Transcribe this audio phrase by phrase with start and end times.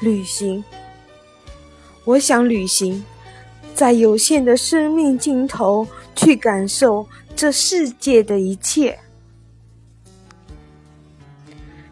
[0.00, 0.62] 旅行。
[2.04, 3.04] 我想旅行，
[3.74, 5.86] 在有限的生命尽头
[6.16, 7.06] 去感受
[7.36, 8.98] 这世界的一切。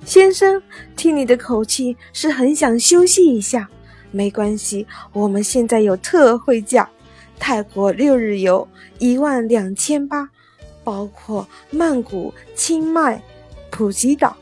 [0.04, 0.62] 先生，
[0.96, 3.68] 听你的口气是很想休息一下。
[4.12, 6.88] 没关系，我们现在有特惠价，
[7.38, 8.66] 泰国六日游
[8.98, 10.30] 一万两千八，
[10.82, 13.20] 包括曼谷、清迈、
[13.68, 14.34] 普吉岛。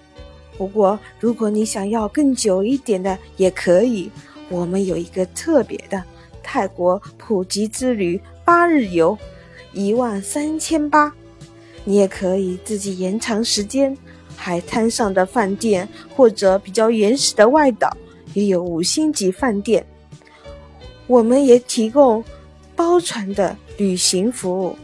[0.57, 4.11] 不过，如果你想要更久一点的，也可以。
[4.49, 6.03] 我们有一个特别的
[6.43, 9.17] 泰国普吉之旅八日游，
[9.73, 11.13] 一万三千八。
[11.83, 13.97] 你也可以自己延长时间，
[14.37, 17.97] 海滩上的饭店或者比较原始的外岛
[18.33, 19.85] 也有五星级饭店。
[21.07, 22.23] 我们也提供
[22.77, 24.77] 包船的旅行服务。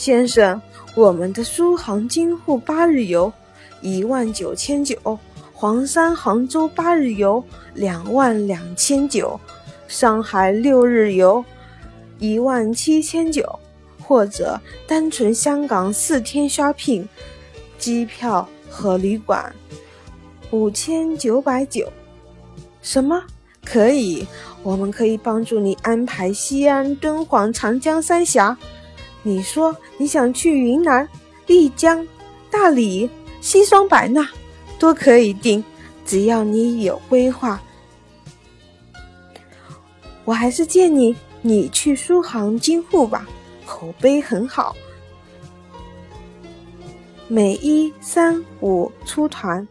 [0.00, 0.58] 先生，
[0.94, 3.30] 我们的苏杭京沪八日游。
[3.82, 4.96] 一万九千九，
[5.52, 7.44] 黄山杭州八日游
[7.74, 9.38] 两万两千九，
[9.88, 11.44] 上海六日游
[12.18, 13.58] 一万七千九，
[14.02, 17.04] 或者单纯香港四天 shopping，
[17.76, 19.54] 机票和旅馆
[20.50, 21.92] 五千九百九。
[22.80, 23.22] 什么？
[23.66, 24.26] 可以？
[24.62, 28.56] 我们可以帮助你安排西安、敦煌、长江三峡。
[29.22, 31.08] 你说你想去云南、
[31.46, 32.06] 丽江、
[32.50, 33.10] 大理？
[33.40, 34.28] 西双版纳
[34.78, 35.64] 都可以订，
[36.04, 37.58] 只要你有规划。
[40.26, 43.26] 我还是建议你去苏杭京沪吧，
[43.64, 44.76] 口碑很好。
[47.28, 49.66] 美一三五出团，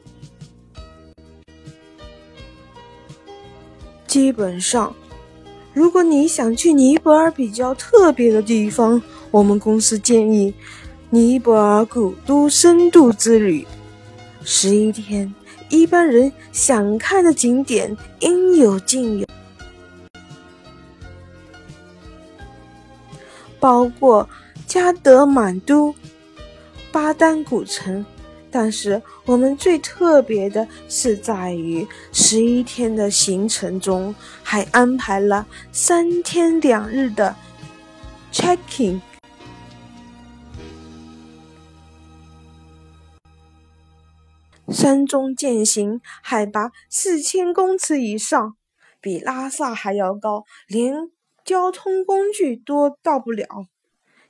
[4.08, 4.96] 基本上，
[5.80, 10.54] 如果你想去尼泊尔比较特别的地方，我们公司建议。
[11.10, 13.66] 尼泊尔古都深度之旅，
[14.44, 15.34] 十一天，
[15.70, 19.26] 一般人想看的景点应有尽有，
[23.58, 24.28] 包括
[24.68, 25.96] 加德满都、
[26.92, 28.06] 巴丹古城。
[28.52, 37.36] 但是我们最特别的是在于，十一天的行程中还安排了三天两日的
[38.32, 39.00] checking。
[44.68, 48.56] 山中践行，海拔四千公尺以上，
[49.02, 51.10] 比拉萨还要高，连
[51.44, 53.46] 交通工具都到不了。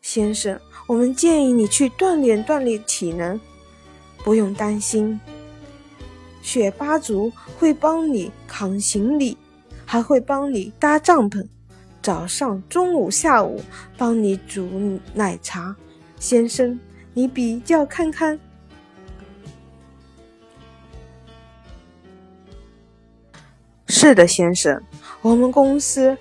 [0.01, 3.39] 先生，我们建议你去锻炼锻炼体能。
[4.23, 5.19] 不用担心，
[6.41, 9.37] 雪巴族会帮你扛行李，
[9.85, 11.45] 还会帮你搭帐篷，
[12.01, 13.61] 早上、中午、下午
[13.97, 15.75] 帮你煮奶茶。
[16.19, 16.79] 先生，
[17.13, 18.39] 你比较看看。
[23.87, 24.81] 是的，先生，
[25.21, 26.15] 我们公司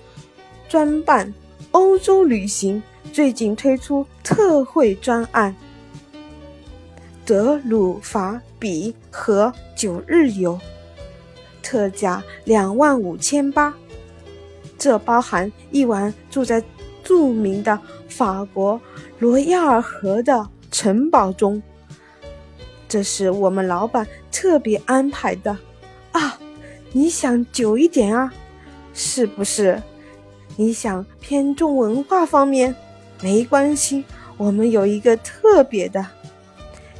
[0.67, 1.33] 专办
[1.71, 2.81] 欧洲旅行，
[3.13, 5.55] 最近推出特惠专案：
[7.29, 10.59] 德鲁法比和九日游，
[11.61, 13.71] 特价两万五千八。
[14.79, 16.63] 这包含一晚住在
[17.03, 18.81] 著名的法国
[19.19, 21.61] 罗亚尔河的城堡中。
[22.87, 25.55] 这是我们老板特别安排的
[26.11, 26.35] 啊。
[26.93, 28.33] 你想久一点啊？
[28.95, 29.79] 是不是？
[30.55, 32.75] 你想偏重文化方面？
[33.21, 34.03] 没关系，
[34.35, 36.03] 我们有一个特别的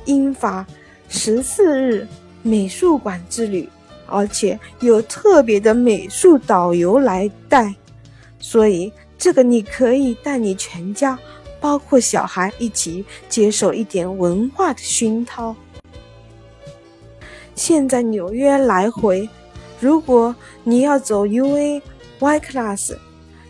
[0.10, 0.66] 英法
[1.08, 2.08] 十四日
[2.42, 3.70] 美术馆之旅，
[4.08, 7.76] 而且有特别的美术导游来带，
[8.40, 11.18] 所以这个你可以带你全家，
[11.60, 15.56] 包括小孩一起接受一点文化的熏陶。
[17.54, 19.30] 现在纽约来回。
[19.82, 21.82] 如果你要走 U A
[22.20, 22.98] Y Class，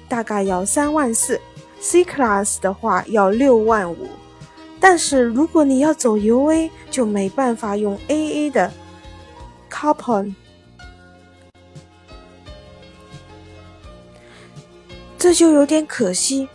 [0.07, 1.41] 大概要三万四
[1.81, 4.07] ；C Class 的话要六万五。
[4.79, 8.71] 但是如果你要走 U A，就没办法用 A A 的
[9.69, 10.33] Coupon，
[15.17, 16.47] 这就有点可惜。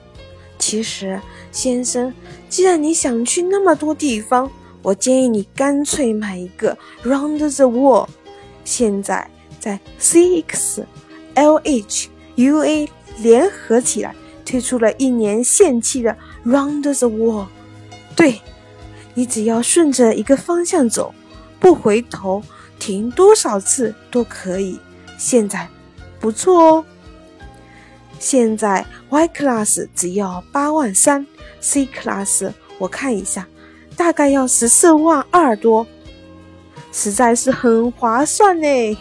[0.59, 1.21] 其实，
[1.53, 2.13] 先生，
[2.49, 4.51] 既然你想去那么多地方，
[4.83, 8.11] 我建议你干脆买一个 Round the World。
[8.65, 9.31] 现在。
[9.61, 10.85] 在 CX、
[11.35, 12.89] LH、UA
[13.23, 14.15] 联合起来
[14.45, 16.15] 推出了一年限期的
[16.45, 17.49] Round the World。
[18.17, 18.41] 对，
[19.15, 21.15] 你只要顺着一个方向走，
[21.59, 22.43] 不回头，
[22.79, 24.79] 停多少次都可以。
[25.19, 25.69] 现在
[26.21, 26.85] 不错哦。
[28.19, 31.27] 现在 Y Class 只要八万三
[31.61, 33.47] ，C Class 我看一下，
[33.97, 35.87] 大概要十四万二多，
[36.93, 38.99] 实在是很划算呢。